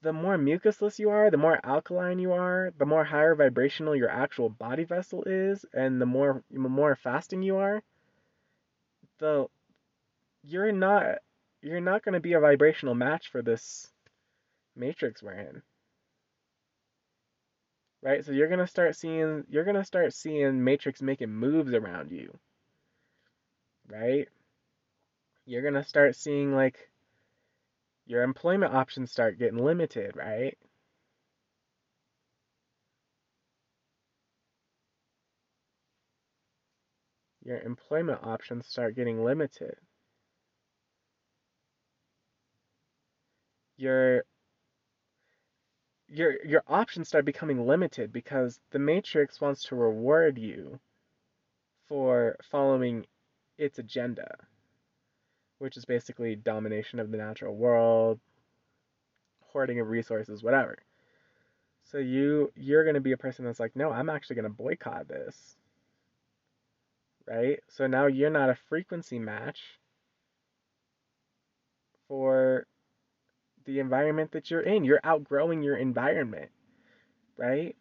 the 0.01 0.13
more 0.13 0.37
mucusless 0.37 0.99
you 0.99 1.09
are, 1.09 1.29
the 1.29 1.35
more 1.35 1.59
alkaline 1.65 2.17
you 2.17 2.31
are, 2.31 2.71
the 2.77 2.85
more 2.85 3.03
higher 3.03 3.35
vibrational 3.35 3.93
your 3.93 4.07
actual 4.07 4.47
body 4.49 4.85
vessel 4.85 5.21
is, 5.25 5.65
and 5.73 6.01
the 6.01 6.05
more 6.05 6.45
the 6.49 6.59
more 6.59 6.95
fasting 6.95 7.41
you 7.41 7.57
are, 7.57 7.83
the 9.17 9.47
you're 10.43 10.71
not 10.71 11.19
you're 11.65 11.81
not 11.81 12.03
going 12.03 12.13
to 12.13 12.19
be 12.21 12.33
a 12.33 12.39
vibrational 12.39 12.95
match 12.95 13.29
for 13.31 13.41
this 13.41 13.87
matrix 14.75 15.21
we're 15.23 15.33
in 15.33 15.61
right? 18.05 18.23
So 18.23 18.31
you're 18.31 18.49
gonna 18.49 18.67
start 18.67 18.95
seeing 18.95 19.43
you're 19.49 19.65
gonna 19.65 19.83
start 19.83 20.13
seeing 20.13 20.63
Matrix 20.63 21.01
making 21.01 21.31
moves 21.31 21.73
around 21.73 22.11
you, 22.11 22.37
right? 23.87 24.27
You're 25.45 25.63
gonna 25.63 25.83
start 25.83 26.15
seeing 26.15 26.53
like 26.53 26.77
your 28.05 28.23
employment 28.23 28.73
options 28.73 29.11
start 29.11 29.39
getting 29.39 29.57
limited, 29.63 30.15
right? 30.15 30.57
Your 37.45 37.61
employment 37.61 38.19
options 38.23 38.67
start 38.67 38.95
getting 38.95 39.23
limited. 39.23 39.77
Your 43.77 44.23
your 46.07 46.43
your 46.45 46.63
options 46.67 47.07
start 47.07 47.25
becoming 47.25 47.65
limited 47.65 48.13
because 48.13 48.59
the 48.71 48.79
matrix 48.79 49.41
wants 49.41 49.63
to 49.63 49.75
reward 49.75 50.37
you 50.37 50.79
for 51.87 52.35
following 52.43 53.05
its 53.57 53.79
agenda 53.79 54.37
which 55.57 55.77
is 55.77 55.85
basically 55.85 56.35
domination 56.35 56.99
of 56.99 57.11
the 57.11 57.17
natural 57.17 57.55
world 57.55 58.19
hoarding 59.41 59.79
of 59.79 59.89
resources 59.89 60.43
whatever. 60.43 60.77
So 61.83 61.97
you 61.97 62.51
you're 62.55 62.83
going 62.83 62.95
to 62.95 63.01
be 63.01 63.13
a 63.13 63.17
person 63.17 63.45
that's 63.45 63.59
like 63.59 63.75
no 63.75 63.91
i'm 63.91 64.09
actually 64.09 64.35
going 64.35 64.43
to 64.43 64.49
boycott 64.49 65.07
this. 65.07 65.55
Right? 67.27 67.59
So 67.69 67.87
now 67.87 68.05
you're 68.05 68.29
not 68.29 68.49
a 68.49 68.57
frequency 68.69 69.17
match 69.17 69.59
for 72.07 72.67
the 73.65 73.79
environment 73.79 74.31
that 74.31 74.49
you're 74.51 74.61
in. 74.61 74.83
You're 74.83 74.99
outgrowing 75.03 75.63
your 75.63 75.77
environment, 75.77 76.49
right? 77.37 77.75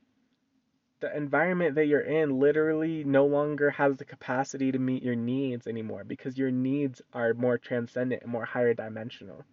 The 1.00 1.14
environment 1.14 1.74
that 1.74 1.86
you're 1.86 2.00
in 2.00 2.38
literally 2.40 3.04
no 3.04 3.26
longer 3.26 3.70
has 3.70 3.98
the 3.98 4.04
capacity 4.04 4.72
to 4.72 4.78
meet 4.78 5.02
your 5.02 5.16
needs 5.16 5.66
anymore 5.66 6.04
because 6.04 6.38
your 6.38 6.50
needs 6.50 7.02
are 7.12 7.34
more 7.34 7.58
transcendent 7.58 8.22
and 8.22 8.32
more 8.32 8.44
higher 8.44 8.74
dimensional. 8.74 9.44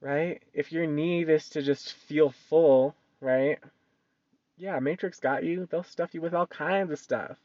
Right? 0.00 0.42
If 0.52 0.70
your 0.70 0.86
need 0.86 1.28
is 1.28 1.48
to 1.50 1.62
just 1.62 1.94
feel 1.94 2.32
full, 2.48 2.94
right? 3.20 3.58
Yeah, 4.56 4.78
Matrix 4.78 5.18
got 5.18 5.42
you. 5.42 5.66
They'll 5.70 5.82
stuff 5.82 6.14
you 6.14 6.20
with 6.20 6.34
all 6.34 6.46
kinds 6.46 6.92
of 6.92 6.98
stuff 6.98 7.36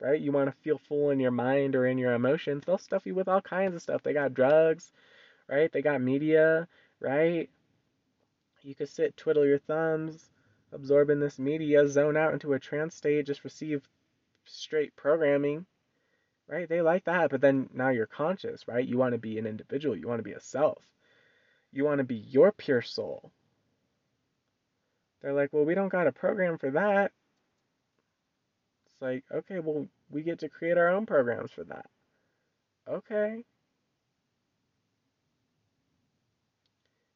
right? 0.00 0.20
You 0.20 0.32
want 0.32 0.50
to 0.50 0.62
feel 0.62 0.80
full 0.88 1.10
in 1.10 1.20
your 1.20 1.30
mind 1.30 1.74
or 1.74 1.86
in 1.86 1.98
your 1.98 2.14
emotions, 2.14 2.64
they'll 2.64 2.78
stuff 2.78 3.06
you 3.06 3.14
with 3.14 3.28
all 3.28 3.40
kinds 3.40 3.74
of 3.74 3.82
stuff. 3.82 4.02
They 4.02 4.12
got 4.12 4.34
drugs, 4.34 4.92
right? 5.48 5.72
They 5.72 5.82
got 5.82 6.00
media, 6.00 6.68
right? 7.00 7.48
You 8.62 8.74
could 8.74 8.88
sit, 8.88 9.16
twiddle 9.16 9.46
your 9.46 9.58
thumbs, 9.58 10.30
absorb 10.72 11.10
in 11.10 11.20
this 11.20 11.38
media, 11.38 11.88
zone 11.88 12.16
out 12.16 12.32
into 12.32 12.52
a 12.52 12.58
trance 12.58 12.94
state, 12.94 13.26
just 13.26 13.44
receive 13.44 13.82
straight 14.44 14.94
programming, 14.96 15.66
right? 16.48 16.68
They 16.68 16.82
like 16.82 17.04
that, 17.04 17.30
but 17.30 17.40
then 17.40 17.70
now 17.72 17.90
you're 17.90 18.06
conscious, 18.06 18.66
right? 18.68 18.86
You 18.86 18.98
want 18.98 19.12
to 19.12 19.18
be 19.18 19.38
an 19.38 19.46
individual, 19.46 19.96
you 19.96 20.08
want 20.08 20.18
to 20.18 20.24
be 20.24 20.32
a 20.32 20.40
self, 20.40 20.82
you 21.72 21.84
want 21.84 21.98
to 21.98 22.04
be 22.04 22.16
your 22.16 22.52
pure 22.52 22.82
soul. 22.82 23.30
They're 25.22 25.32
like, 25.32 25.52
well, 25.52 25.64
we 25.64 25.74
don't 25.74 25.88
got 25.88 26.06
a 26.06 26.12
program 26.12 26.58
for 26.58 26.70
that. 26.70 27.12
It's 28.86 29.02
like, 29.02 29.24
okay, 29.32 29.58
well, 29.60 29.86
we 30.10 30.22
get 30.22 30.40
to 30.40 30.48
create 30.48 30.78
our 30.78 30.88
own 30.88 31.06
programs 31.06 31.50
for 31.50 31.64
that. 31.64 31.86
Okay. 32.88 33.44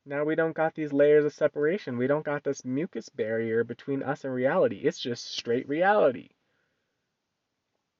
Now 0.04 0.24
we 0.24 0.34
don't 0.34 0.54
got 0.54 0.74
these 0.74 0.92
layers 0.92 1.24
of 1.24 1.32
separation. 1.32 1.96
We 1.96 2.06
don't 2.08 2.24
got 2.24 2.42
this 2.44 2.64
mucus 2.64 3.08
barrier 3.08 3.64
between 3.64 4.02
us 4.02 4.24
and 4.24 4.34
reality. 4.34 4.78
It's 4.78 4.98
just 5.00 5.32
straight 5.36 5.68
reality. 5.68 6.30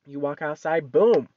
You 0.06 0.18
walk 0.20 0.42
outside, 0.42 0.90
boom. 0.90 1.28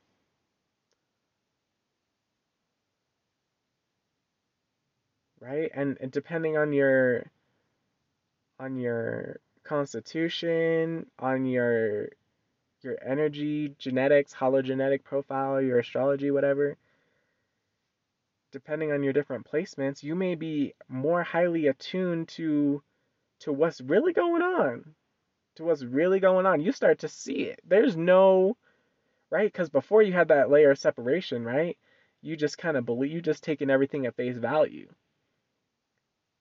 Right? 5.39 5.69
And, 5.75 5.97
and 6.01 6.11
depending 6.11 6.57
on 6.57 6.73
your 6.73 7.31
on 8.59 8.77
your 8.77 9.39
constitution, 9.63 11.05
on 11.19 11.45
your 11.45 12.09
your 12.81 12.97
energy, 13.05 13.75
genetics, 13.77 14.33
hologenetic 14.33 15.03
profile, 15.03 15.61
your 15.61 15.79
astrology, 15.79 16.31
whatever, 16.31 16.77
depending 18.55 18.93
on 18.93 19.03
your 19.03 19.11
different 19.11 19.45
placements, 19.45 20.01
you 20.01 20.15
may 20.15 20.33
be 20.33 20.73
more 20.87 21.23
highly 21.23 21.67
attuned 21.67 22.29
to 22.29 22.81
to 23.37 23.51
what's 23.51 23.81
really 23.81 24.13
going 24.13 24.41
on. 24.41 24.95
To 25.57 25.65
what's 25.65 25.83
really 25.83 26.21
going 26.21 26.45
on. 26.45 26.61
You 26.61 26.71
start 26.71 26.99
to 26.99 27.09
see 27.09 27.49
it. 27.49 27.59
There's 27.67 27.97
no 27.97 28.55
right 29.29 29.53
cuz 29.53 29.69
before 29.69 30.03
you 30.03 30.13
had 30.13 30.29
that 30.29 30.49
layer 30.49 30.71
of 30.71 30.79
separation, 30.79 31.43
right? 31.43 31.77
You 32.21 32.37
just 32.37 32.57
kind 32.57 32.77
of 32.77 32.85
believe 32.85 33.11
you 33.11 33.21
just 33.21 33.43
taking 33.43 33.69
everything 33.69 34.05
at 34.05 34.15
face 34.15 34.37
value. 34.37 34.87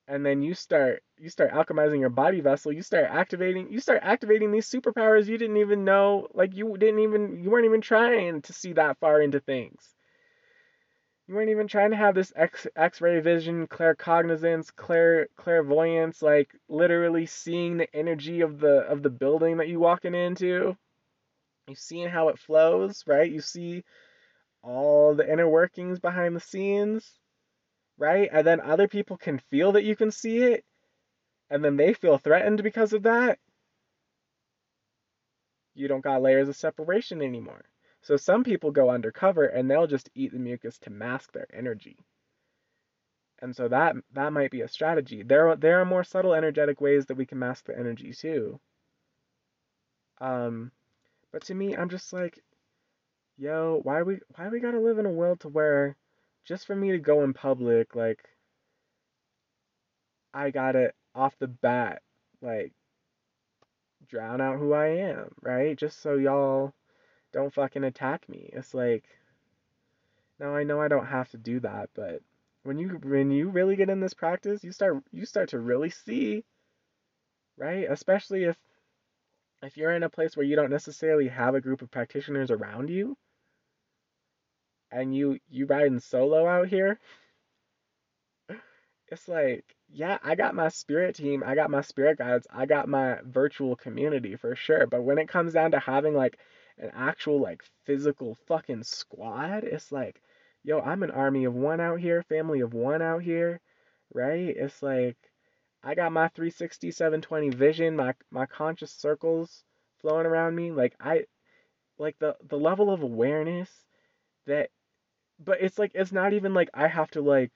And 0.06 0.25
then 0.25 0.40
you 0.40 0.54
start 0.54 1.02
you 1.18 1.28
start 1.28 1.50
alchemizing 1.50 1.99
your 1.99 2.11
body 2.11 2.40
vessel, 2.40 2.71
you 2.71 2.83
start 2.83 3.06
activating 3.11 3.73
you 3.73 3.80
start 3.80 3.99
activating 4.04 4.52
these 4.52 4.71
superpowers 4.71 5.26
you 5.26 5.37
didn't 5.37 5.56
even 5.56 5.85
know 5.85 6.28
like 6.33 6.54
you 6.54 6.76
didn't 6.78 7.00
even 7.00 7.42
you 7.42 7.50
weren't 7.50 7.66
even 7.66 7.80
trying 7.80 8.40
to 8.42 8.52
see 8.52 8.73
that 8.75 8.99
far 9.00 9.21
into 9.21 9.40
things 9.40 9.97
you 11.26 11.35
weren't 11.35 11.50
even 11.50 11.69
trying 11.69 11.90
to 11.90 11.97
have 11.97 12.14
this 12.14 12.33
X 12.37 12.66
X-ray 12.76 13.21
vision, 13.21 13.66
claircognizance, 13.66 14.75
clair 14.75 15.28
clairvoyance, 15.37 16.21
like 16.21 16.50
literally 16.69 17.26
seeing 17.26 17.78
the 17.78 17.95
energy 17.95 18.43
of 18.43 18.61
the 18.61 18.81
of 18.81 19.02
the 19.02 19.11
building 19.11 19.57
that 19.57 19.69
you're 19.69 19.81
walking 19.81 20.14
into. 20.14 20.76
You 21.66 21.75
seeing 21.75 22.09
how 22.09 22.28
it 22.28 22.38
flows, 22.38 23.04
right? 23.07 23.31
You 23.31 23.40
see 23.40 23.85
all 24.62 25.14
the 25.14 25.31
inner 25.31 25.49
workings 25.49 25.99
behind 25.99 26.37
the 26.37 26.40
scenes, 26.40 27.11
right? 27.97 28.28
And 28.31 28.47
then 28.47 28.61
other 28.61 28.88
people 28.88 29.16
can 29.16 29.38
feel 29.50 29.73
that 29.73 29.85
you 29.85 29.97
can 29.97 30.11
see 30.11 30.43
it, 30.43 30.64
and 31.49 31.64
then 31.64 31.76
they 31.76 31.95
feel 31.95 32.19
threatened 32.19 32.62
because 32.62 32.93
of 32.93 33.04
that. 33.04 33.38
You 35.75 35.88
don't 35.88 36.04
got 36.04 36.23
layers 36.23 36.49
of 36.49 36.57
separation 36.57 37.23
anymore. 37.23 37.64
So 38.05 38.19
some 38.19 38.45
people 38.45 38.71
go 38.71 38.91
undercover 38.91 39.47
and 39.47 39.71
they'll 39.71 39.87
just 39.87 40.11
eat 40.15 40.33
the 40.33 40.39
mucus 40.39 40.79
to 40.81 40.91
mask 40.91 41.33
their 41.33 41.47
energy. 41.55 41.97
And 43.41 43.57
so 43.57 43.67
that 43.69 43.97
that 44.13 44.33
might 44.35 44.51
be 44.51 44.61
a 44.61 44.69
strategy. 44.69 45.23
There 45.23 45.57
there 45.57 45.81
are 45.81 45.87
more 45.87 46.05
subtle 46.05 46.35
energetic 46.35 46.83
ways 46.83 47.07
that 47.07 47.17
we 47.17 47.25
can 47.25 47.39
mask 47.39 47.65
the 47.65 47.79
energy 47.79 48.13
too. 48.13 48.61
Um 50.21 50.71
but 51.33 51.45
to 51.47 51.55
me 51.55 51.75
I'm 51.75 51.89
just 51.89 52.13
like 52.13 52.43
yo, 53.39 53.81
why 53.83 54.03
we 54.03 54.19
why 54.37 54.49
we 54.49 54.61
got 54.61 54.73
to 54.73 54.81
live 54.81 54.99
in 54.99 55.07
a 55.07 55.11
world 55.11 55.41
to 55.41 55.49
where 55.49 55.97
just 56.45 56.67
for 56.67 56.77
me 56.77 56.93
to 56.93 56.99
go 56.99 57.25
in 57.25 57.33
public 57.33 57.95
like 57.97 58.21
I 60.35 60.51
got 60.51 60.73
to 60.73 60.93
off 61.15 61.39
the 61.39 61.49
bat 61.49 62.03
like 62.43 62.73
drown 64.09 64.43
out 64.43 64.59
who 64.59 64.75
I 64.75 64.89
am, 64.89 65.31
right? 65.43 65.77
Just 65.77 66.03
so 66.03 66.17
y'all 66.17 66.75
don't 67.35 67.53
fucking 67.53 67.85
attack 67.85 68.26
me. 68.31 68.49
It's 68.55 68.73
like 68.73 69.05
now 70.41 70.55
I 70.57 70.62
know 70.64 70.81
I 70.81 70.88
don't 70.88 71.07
have 71.07 71.31
to 71.33 71.37
do 71.37 71.61
that, 71.61 71.91
but 71.95 72.23
when 72.62 72.79
you 72.79 73.00
when 73.03 73.31
you 73.31 73.50
really 73.50 73.76
get 73.76 73.91
in 73.91 74.00
this 74.00 74.14
practice, 74.14 74.64
you 74.64 74.73
start 74.73 75.05
you 75.12 75.26
start 75.26 75.50
to 75.50 75.59
really 75.59 75.91
see 75.91 76.45
right? 77.57 77.87
Especially 77.91 78.45
if 78.45 78.57
if 79.62 79.76
you're 79.76 79.95
in 79.95 80.03
a 80.03 80.11
place 80.11 80.37
where 80.37 80.47
you 80.47 80.57
don't 80.57 80.71
necessarily 80.71 81.29
have 81.29 81.55
a 81.55 81.61
group 81.61 81.83
of 81.83 81.91
practitioners 81.91 82.50
around 82.50 82.91
you, 82.91 83.17
and 84.91 85.14
you 85.14 85.38
you 85.50 85.67
riding 85.67 86.00
solo 86.00 86.47
out 86.47 86.69
here, 86.69 86.99
it's 89.09 89.29
like, 89.29 89.65
yeah, 89.89 90.19
I 90.23 90.35
got 90.35 90.55
my 90.55 90.69
spirit 90.69 91.17
team, 91.17 91.43
I 91.45 91.55
got 91.55 91.71
my 91.71 91.83
spirit 91.83 92.19
guides, 92.19 92.47
I 92.53 92.67
got 92.67 92.89
my 92.89 93.19
virtual 93.25 93.77
community 93.77 94.37
for 94.37 94.57
sure. 94.57 94.87
But 94.87 95.03
when 95.03 95.19
it 95.19 95.29
comes 95.29 95.53
down 95.53 95.73
to 95.73 95.79
having 95.81 96.15
like 96.15 96.39
an 96.79 96.91
actual 96.95 97.41
like 97.41 97.63
physical 97.85 98.37
fucking 98.47 98.83
squad, 98.85 99.65
it's 99.65 99.93
like, 99.93 100.21
yo, 100.65 100.81
I'm 100.81 101.03
an 101.03 101.11
army 101.11 101.45
of 101.45 101.55
one 101.55 101.81
out 101.81 102.01
here, 102.01 102.23
family 102.23 102.61
of 102.61 102.75
one 102.75 103.03
out 103.03 103.23
here, 103.23 103.61
right? 104.15 104.55
It's 104.57 104.83
like 104.83 105.17
I 105.83 105.95
got 105.95 106.13
my 106.13 106.29
360 106.29 106.91
720 106.91 107.51
vision, 107.51 107.97
my 107.97 108.15
my 108.31 108.47
conscious 108.47 108.93
circles 108.93 109.65
flowing 110.01 110.27
around 110.27 110.57
me. 110.57 110.73
Like 110.73 110.95
I 111.01 111.25
like 111.99 112.19
the 112.19 112.37
the 112.49 112.59
level 112.59 112.91
of 112.91 113.03
awareness 113.03 113.71
that 114.47 114.71
but 115.39 115.61
it's 115.61 115.79
like 115.79 115.93
it's 115.95 116.13
not 116.13 116.33
even 116.33 116.55
like 116.55 116.71
I 116.75 116.89
have 116.89 117.11
to 117.13 117.21
like 117.23 117.53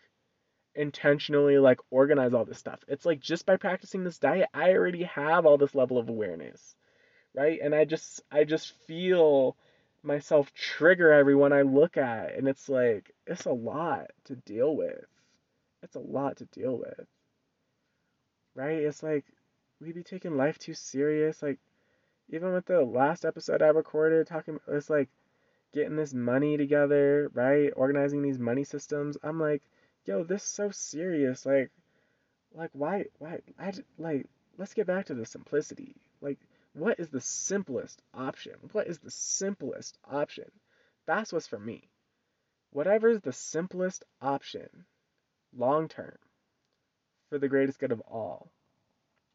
intentionally 0.78 1.58
like 1.58 1.80
organize 1.90 2.32
all 2.32 2.44
this 2.44 2.58
stuff. 2.58 2.80
It's 2.88 3.04
like 3.04 3.20
just 3.20 3.44
by 3.44 3.56
practicing 3.56 4.04
this 4.04 4.18
diet, 4.18 4.48
I 4.54 4.72
already 4.72 5.02
have 5.02 5.44
all 5.44 5.58
this 5.58 5.74
level 5.74 5.98
of 5.98 6.08
awareness, 6.08 6.76
right? 7.34 7.58
And 7.62 7.74
I 7.74 7.84
just 7.84 8.22
I 8.30 8.44
just 8.44 8.72
feel 8.86 9.56
myself 10.04 10.54
trigger 10.54 11.12
everyone 11.12 11.52
I 11.52 11.62
look 11.62 11.96
at, 11.96 12.34
and 12.36 12.48
it's 12.48 12.68
like 12.68 13.12
it's 13.26 13.46
a 13.46 13.52
lot 13.52 14.06
to 14.26 14.36
deal 14.36 14.76
with. 14.76 15.04
It's 15.82 15.96
a 15.96 16.00
lot 16.00 16.36
to 16.38 16.46
deal 16.46 16.78
with, 16.78 17.06
right? 18.54 18.78
It's 18.78 19.02
like 19.02 19.24
we 19.80 19.92
be 19.92 20.04
taking 20.04 20.36
life 20.36 20.58
too 20.58 20.74
serious. 20.74 21.42
Like 21.42 21.58
even 22.30 22.52
with 22.52 22.66
the 22.66 22.82
last 22.82 23.24
episode 23.24 23.62
I 23.62 23.68
recorded, 23.68 24.28
talking, 24.28 24.60
it's 24.68 24.90
like 24.90 25.08
getting 25.74 25.96
this 25.96 26.14
money 26.14 26.56
together, 26.56 27.30
right? 27.34 27.72
Organizing 27.74 28.22
these 28.22 28.38
money 28.38 28.64
systems. 28.64 29.16
I'm 29.24 29.40
like 29.40 29.62
yo, 30.08 30.24
this 30.24 30.42
is 30.42 30.48
so 30.48 30.70
serious. 30.70 31.44
Like, 31.44 31.70
like 32.54 32.70
why, 32.72 33.04
why, 33.18 33.40
I 33.60 33.72
like, 33.98 34.26
let's 34.56 34.74
get 34.74 34.86
back 34.86 35.06
to 35.06 35.14
the 35.14 35.26
simplicity. 35.26 35.94
Like, 36.22 36.38
what 36.72 36.98
is 36.98 37.10
the 37.10 37.20
simplest 37.20 38.02
option? 38.14 38.54
What 38.72 38.86
is 38.86 38.98
the 38.98 39.10
simplest 39.10 39.98
option? 40.10 40.50
That's 41.06 41.32
what's 41.32 41.46
for 41.46 41.58
me. 41.58 41.90
Whatever 42.72 43.08
is 43.08 43.20
the 43.20 43.32
simplest 43.32 44.02
option, 44.20 44.68
long 45.56 45.88
term, 45.88 46.16
for 47.28 47.38
the 47.38 47.48
greatest 47.48 47.78
good 47.78 47.92
of 47.92 48.00
all. 48.00 48.50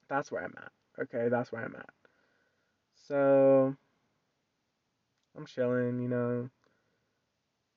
That's 0.08 0.32
where 0.32 0.44
I'm 0.44 0.56
at. 0.58 0.72
Okay, 1.04 1.30
that's 1.30 1.52
where 1.52 1.64
I'm 1.64 1.76
at. 1.76 1.90
So, 3.08 3.76
I'm 5.36 5.46
chilling, 5.46 6.00
you 6.00 6.08
know. 6.08 6.50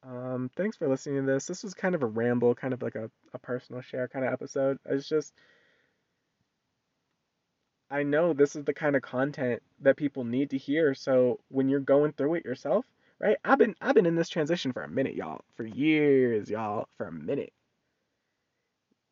Um, 0.06 0.50
thanks 0.56 0.76
for 0.76 0.88
listening 0.88 1.26
to 1.26 1.32
this. 1.32 1.46
This 1.46 1.64
was 1.64 1.74
kind 1.74 1.94
of 1.94 2.02
a 2.02 2.06
ramble, 2.06 2.54
kind 2.54 2.72
of 2.72 2.80
like 2.80 2.94
a, 2.94 3.10
a 3.34 3.38
personal 3.38 3.80
share 3.82 4.06
kind 4.06 4.24
of 4.24 4.32
episode. 4.32 4.78
It's 4.84 5.08
just, 5.08 5.32
I 7.90 8.04
know 8.04 8.32
this 8.32 8.54
is 8.54 8.64
the 8.64 8.74
kind 8.74 8.94
of 8.94 9.02
content 9.02 9.62
that 9.80 9.96
people 9.96 10.24
need 10.24 10.50
to 10.50 10.58
hear. 10.58 10.94
So 10.94 11.40
when 11.48 11.68
you're 11.68 11.80
going 11.80 12.12
through 12.12 12.34
it 12.34 12.44
yourself, 12.44 12.84
right? 13.18 13.36
I've 13.44 13.58
been 13.58 13.74
I've 13.80 13.94
been 13.94 14.06
in 14.06 14.14
this 14.14 14.28
transition 14.28 14.72
for 14.72 14.82
a 14.82 14.88
minute, 14.88 15.14
y'all. 15.14 15.40
For 15.56 15.66
years, 15.66 16.50
y'all. 16.50 16.88
For 16.98 17.08
a 17.08 17.12
minute. 17.12 17.52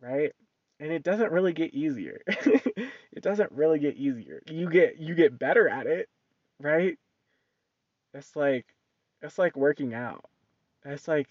Right? 0.00 0.32
And 0.78 0.92
it 0.92 1.02
doesn't 1.02 1.32
really 1.32 1.52
get 1.52 1.74
easier. 1.74 2.20
it 2.26 3.22
doesn't 3.22 3.50
really 3.52 3.78
get 3.78 3.96
easier. 3.96 4.42
You 4.46 4.70
get 4.70 4.98
you 4.98 5.14
get 5.14 5.38
better 5.38 5.68
at 5.68 5.86
it, 5.86 6.08
right? 6.60 6.98
It's 8.12 8.36
like 8.36 8.66
it's 9.22 9.38
like 9.38 9.56
working 9.56 9.94
out 9.94 10.24
it's 10.84 11.08
like 11.08 11.28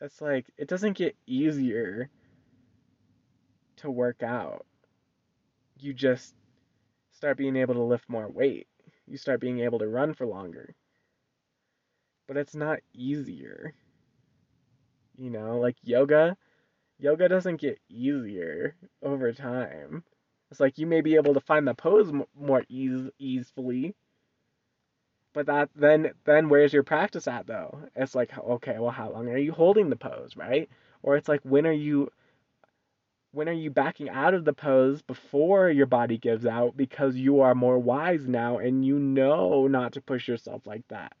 it's 0.00 0.20
like 0.20 0.46
it 0.56 0.68
doesn't 0.68 0.96
get 0.96 1.16
easier 1.26 2.10
to 3.76 3.90
work 3.90 4.22
out. 4.22 4.66
You 5.78 5.94
just 5.94 6.34
start 7.12 7.36
being 7.38 7.56
able 7.56 7.74
to 7.74 7.82
lift 7.82 8.08
more 8.08 8.28
weight. 8.28 8.68
You 9.06 9.16
start 9.16 9.40
being 9.40 9.60
able 9.60 9.78
to 9.80 9.88
run 9.88 10.14
for 10.14 10.26
longer. 10.26 10.74
But 12.26 12.36
it's 12.36 12.54
not 12.54 12.80
easier. 12.92 13.74
You 15.16 15.30
know, 15.30 15.58
like 15.58 15.76
yoga, 15.82 16.36
yoga 16.98 17.28
doesn't 17.28 17.56
get 17.60 17.80
easier 17.88 18.76
over 19.02 19.32
time. 19.32 20.04
It's 20.50 20.60
like 20.60 20.78
you 20.78 20.86
may 20.86 21.00
be 21.02 21.16
able 21.16 21.34
to 21.34 21.40
find 21.40 21.66
the 21.66 21.74
pose 21.74 22.12
more 22.34 22.64
ease 22.68 23.10
easily, 23.18 23.94
but 25.34 25.46
that 25.46 25.68
then 25.76 26.12
then 26.24 26.48
where's 26.48 26.72
your 26.72 26.84
practice 26.84 27.28
at 27.28 27.46
though? 27.46 27.80
It's 27.94 28.14
like 28.14 28.36
okay, 28.38 28.78
well 28.78 28.90
how 28.90 29.10
long 29.10 29.28
are 29.28 29.36
you 29.36 29.52
holding 29.52 29.90
the 29.90 29.96
pose, 29.96 30.36
right? 30.36 30.70
Or 31.02 31.16
it's 31.16 31.28
like 31.28 31.40
when 31.42 31.66
are 31.66 31.72
you 31.72 32.10
when 33.32 33.48
are 33.48 33.52
you 33.52 33.70
backing 33.70 34.08
out 34.08 34.32
of 34.32 34.44
the 34.44 34.52
pose 34.52 35.02
before 35.02 35.68
your 35.68 35.86
body 35.86 36.16
gives 36.16 36.46
out 36.46 36.76
because 36.76 37.16
you 37.16 37.40
are 37.40 37.54
more 37.54 37.78
wise 37.78 38.28
now 38.28 38.58
and 38.58 38.84
you 38.84 38.98
know 38.98 39.66
not 39.66 39.92
to 39.92 40.00
push 40.00 40.28
yourself 40.28 40.66
like 40.66 40.86
that. 40.88 41.12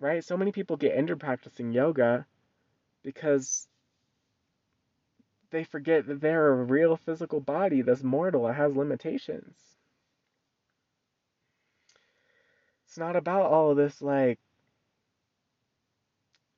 Right? 0.00 0.24
So 0.24 0.36
many 0.36 0.50
people 0.50 0.76
get 0.76 0.96
injured 0.96 1.20
practicing 1.20 1.72
yoga 1.72 2.26
because 3.04 3.68
they 5.50 5.62
forget 5.64 6.06
that 6.06 6.20
they're 6.20 6.48
a 6.48 6.64
real 6.64 6.96
physical 6.96 7.40
body 7.40 7.82
that's 7.82 8.02
mortal, 8.02 8.48
it 8.48 8.54
has 8.54 8.74
limitations. 8.76 9.79
It's 12.90 12.98
not 12.98 13.14
about 13.14 13.52
all 13.52 13.76
this 13.76 14.02
like 14.02 14.40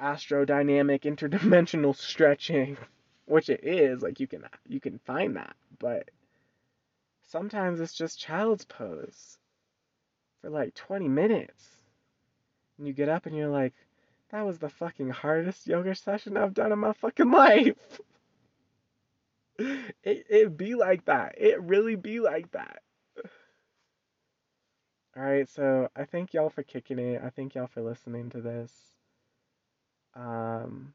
astrodynamic 0.01 1.03
interdimensional 1.03 1.95
stretching, 2.09 2.79
which 3.27 3.51
it 3.51 3.61
is, 3.63 4.01
like 4.01 4.19
you 4.19 4.27
can 4.27 4.47
you 4.67 4.81
can 4.81 4.99
find 5.01 5.37
that, 5.37 5.55
but 5.79 6.11
sometimes 7.21 7.81
it's 7.81 7.93
just 7.93 8.19
child's 8.19 8.65
pose 8.65 9.37
for 10.41 10.49
like 10.49 10.73
20 10.73 11.07
minutes. 11.07 11.77
And 12.79 12.87
you 12.87 12.95
get 12.95 13.11
up 13.11 13.27
and 13.27 13.37
you're 13.37 13.49
like, 13.49 13.75
that 14.31 14.47
was 14.47 14.59
the 14.59 14.71
fucking 14.71 15.11
hardest 15.11 15.67
yoga 15.67 15.95
session 15.95 16.39
I've 16.39 16.55
done 16.55 16.73
in 16.73 16.79
my 16.79 16.95
fucking 16.95 17.31
life. 17.31 18.01
it 19.59 20.27
it 20.31 20.57
be 20.57 20.77
like 20.77 21.05
that. 21.05 21.35
It 21.37 21.61
really 21.61 21.97
be 21.97 22.21
like 22.21 22.53
that. 22.53 22.81
All 25.17 25.23
right, 25.23 25.49
so 25.49 25.89
I 25.95 26.05
thank 26.07 26.33
y'all 26.33 26.49
for 26.49 26.63
kicking 26.63 26.99
it. 26.99 27.21
I 27.23 27.29
thank 27.31 27.55
y'all 27.55 27.67
for 27.67 27.83
listening 27.83 28.31
to 28.31 28.41
this. 28.41 28.73
Um, 30.15 30.95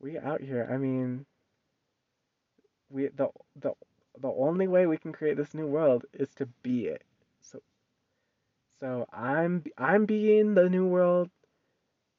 we 0.00 0.18
out 0.18 0.40
here. 0.40 0.68
I 0.70 0.78
mean, 0.78 1.26
we 2.88 3.08
the 3.08 3.28
the 3.56 3.72
the 4.18 4.28
only 4.28 4.66
way 4.68 4.86
we 4.86 4.96
can 4.96 5.12
create 5.12 5.36
this 5.36 5.52
new 5.52 5.66
world 5.66 6.06
is 6.14 6.28
to 6.36 6.46
be 6.62 6.86
it. 6.86 7.02
So 7.42 7.60
so 8.80 9.06
I'm 9.12 9.62
I'm 9.76 10.06
being 10.06 10.54
the 10.54 10.68
new 10.70 10.86
world 10.86 11.30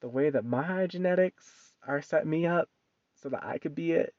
the 0.01 0.10
way 0.10 0.29
that 0.29 0.45
my 0.45 0.86
genetics 0.88 1.73
are 1.88 2.01
set 2.01 2.27
me 2.27 2.45
up 2.45 2.69
so 3.15 3.29
that 3.29 3.43
I 3.43 3.58
could 3.58 3.73
be 3.73 3.93
it. 3.93 4.13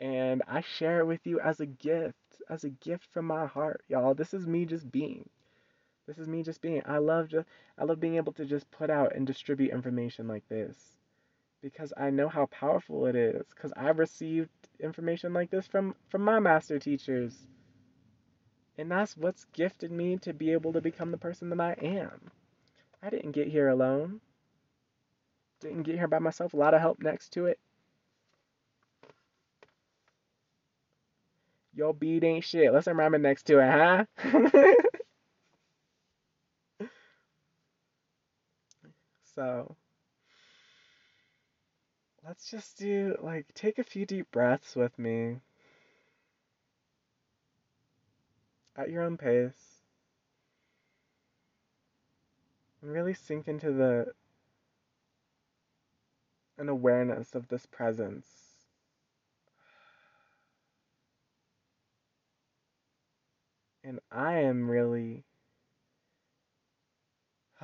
And 0.00 0.42
I 0.48 0.62
share 0.62 1.00
it 1.00 1.06
with 1.06 1.26
you 1.26 1.40
as 1.40 1.60
a 1.60 1.66
gift 1.66 2.16
as 2.48 2.64
a 2.64 2.70
gift 2.70 3.06
from 3.12 3.26
my 3.26 3.46
heart, 3.46 3.82
y'all. 3.88 4.14
This 4.14 4.34
is 4.34 4.46
me 4.46 4.64
just 4.64 4.90
being. 4.90 5.28
This 6.06 6.18
is 6.18 6.28
me 6.28 6.42
just 6.42 6.60
being. 6.60 6.82
I 6.86 6.98
love 6.98 7.28
just 7.28 7.48
I 7.76 7.84
love 7.84 8.00
being 8.00 8.16
able 8.16 8.32
to 8.34 8.44
just 8.44 8.70
put 8.70 8.90
out 8.90 9.14
and 9.16 9.26
distribute 9.26 9.72
information 9.72 10.28
like 10.28 10.48
this 10.48 10.76
because 11.62 11.92
I 11.96 12.10
know 12.10 12.28
how 12.28 12.46
powerful 12.46 13.06
it 13.06 13.16
is 13.16 13.52
cuz 13.54 13.72
I've 13.76 13.98
received 13.98 14.50
information 14.78 15.32
like 15.32 15.50
this 15.50 15.66
from 15.66 15.96
from 16.08 16.22
my 16.22 16.38
master 16.38 16.78
teachers. 16.78 17.46
And 18.78 18.90
that's 18.90 19.16
what's 19.16 19.46
gifted 19.46 19.90
me 19.90 20.18
to 20.18 20.32
be 20.32 20.52
able 20.52 20.72
to 20.74 20.80
become 20.80 21.10
the 21.10 21.18
person 21.18 21.48
that 21.50 21.60
I 21.60 21.72
am. 21.72 22.30
I 23.02 23.10
didn't 23.10 23.32
get 23.32 23.48
here 23.48 23.68
alone. 23.68 24.20
Didn't 25.60 25.84
get 25.84 25.96
here 25.96 26.08
by 26.08 26.18
myself. 26.18 26.52
A 26.52 26.56
lot 26.56 26.74
of 26.74 26.80
help 26.80 27.00
next 27.00 27.30
to 27.30 27.46
it. 27.46 27.58
Your 31.76 31.92
beat 31.92 32.24
ain't 32.24 32.42
shit. 32.42 32.72
Let's 32.72 32.86
rhyme 32.86 33.14
it 33.14 33.20
next 33.20 33.42
to 33.44 33.58
it, 33.58 33.70
huh? 33.70 34.06
so 39.34 39.76
let's 42.26 42.50
just 42.50 42.78
do 42.78 43.14
like 43.22 43.44
take 43.52 43.78
a 43.78 43.84
few 43.84 44.06
deep 44.06 44.30
breaths 44.30 44.74
with 44.74 44.98
me 44.98 45.40
at 48.74 48.88
your 48.88 49.02
own 49.02 49.18
pace 49.18 49.82
and 52.80 52.90
really 52.90 53.12
sink 53.12 53.48
into 53.48 53.70
the 53.70 54.14
an 56.56 56.70
awareness 56.70 57.34
of 57.34 57.48
this 57.48 57.66
presence 57.66 58.45
And 63.86 64.00
I 64.10 64.38
am 64.38 64.68
really 64.68 65.22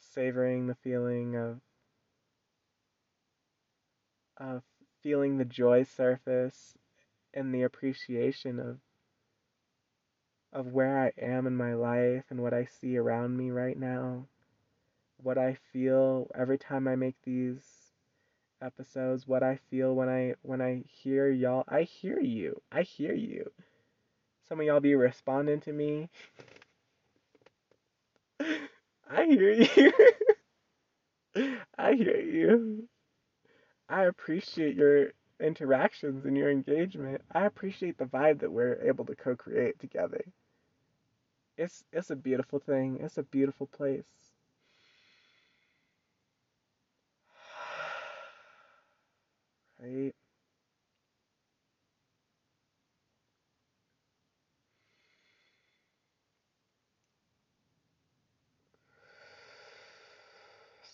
savoring 0.00 0.66
the 0.66 0.74
feeling 0.74 1.36
of 1.36 1.60
of 4.36 4.64
feeling 5.00 5.38
the 5.38 5.44
joy 5.44 5.84
surface 5.84 6.74
and 7.32 7.54
the 7.54 7.62
appreciation 7.62 8.58
of 8.58 8.80
of 10.52 10.72
where 10.72 10.98
I 10.98 11.12
am 11.24 11.46
in 11.46 11.54
my 11.54 11.74
life 11.74 12.24
and 12.28 12.42
what 12.42 12.52
I 12.52 12.64
see 12.64 12.96
around 12.96 13.36
me 13.36 13.52
right 13.52 13.78
now. 13.78 14.26
What 15.22 15.38
I 15.38 15.56
feel 15.72 16.28
every 16.34 16.58
time 16.58 16.88
I 16.88 16.96
make 16.96 17.14
these 17.22 17.92
episodes, 18.60 19.28
what 19.28 19.44
I 19.44 19.60
feel 19.70 19.94
when 19.94 20.08
I 20.08 20.34
when 20.42 20.60
I 20.60 20.82
hear 20.88 21.30
y'all. 21.30 21.62
I 21.68 21.82
hear 21.82 22.18
you. 22.18 22.60
I 22.72 22.82
hear 22.82 23.14
you. 23.14 23.52
Some 24.50 24.60
of 24.60 24.66
y'all 24.66 24.80
be 24.80 24.96
responding 24.96 25.62
to 25.62 25.72
me. 25.72 26.10
I 29.10 29.24
hear 29.26 29.52
you. 29.52 29.92
I 31.78 31.94
hear 31.94 32.20
you. 32.20 32.88
I 33.90 34.04
appreciate 34.04 34.74
your 34.74 35.12
interactions 35.38 36.24
and 36.24 36.34
your 36.34 36.50
engagement. 36.50 37.20
I 37.30 37.44
appreciate 37.44 37.98
the 37.98 38.06
vibe 38.06 38.40
that 38.40 38.50
we're 38.52 38.80
able 38.88 39.04
to 39.04 39.14
co-create 39.14 39.78
together. 39.78 40.24
It's 41.56 41.84
it's 41.92 42.10
a 42.10 42.16
beautiful 42.16 42.58
thing. 42.58 42.98
It's 43.00 43.16
a 43.16 43.22
beautiful 43.22 43.68
place. 43.68 44.02
Right? 49.80 50.14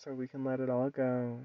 So 0.07 0.13
we 0.13 0.29
can 0.29 0.45
let 0.45 0.61
it 0.61 0.69
all 0.69 0.89
go. 0.89 1.41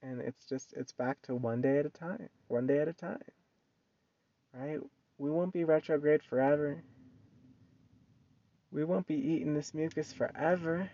And 0.00 0.20
it's 0.20 0.46
just 0.46 0.72
it's 0.74 0.92
back 0.92 1.20
to 1.22 1.34
one 1.34 1.60
day 1.60 1.78
at 1.78 1.86
a 1.86 1.90
time. 1.90 2.28
One 2.46 2.68
day 2.68 2.78
at 2.78 2.86
a 2.86 2.92
time. 2.92 3.18
Right? 4.54 4.78
We 5.18 5.32
won't 5.32 5.52
be 5.52 5.64
retrograde 5.64 6.22
forever. 6.22 6.84
We 8.70 8.84
won't 8.84 9.08
be 9.08 9.16
eating 9.16 9.54
this 9.54 9.74
mucus 9.74 10.12
forever. 10.12 10.88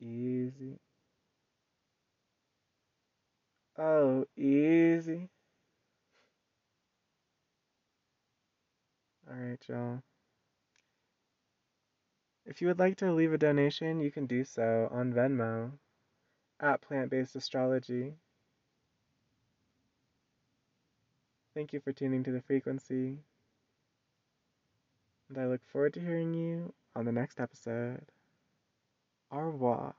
Easy. 0.00 0.78
Oh, 3.78 4.24
easy. 4.36 5.28
Alright, 9.28 9.62
y'all. 9.68 10.02
If 12.46 12.62
you 12.62 12.68
would 12.68 12.78
like 12.78 12.96
to 12.98 13.12
leave 13.12 13.32
a 13.32 13.38
donation, 13.38 14.00
you 14.00 14.10
can 14.10 14.26
do 14.26 14.44
so 14.44 14.88
on 14.90 15.12
Venmo 15.12 15.72
at 16.60 16.80
Plant 16.80 17.10
Based 17.10 17.36
Astrology. 17.36 18.14
Thank 21.54 21.72
you 21.72 21.80
for 21.80 21.92
tuning 21.92 22.22
to 22.24 22.30
the 22.30 22.40
frequency. 22.40 23.18
And 25.28 25.38
I 25.38 25.46
look 25.46 25.64
forward 25.66 25.94
to 25.94 26.00
hearing 26.00 26.34
you 26.34 26.72
on 26.94 27.04
the 27.04 27.12
next 27.12 27.40
episode. 27.40 28.06
Au 29.32 29.38
revoir. 29.38 29.94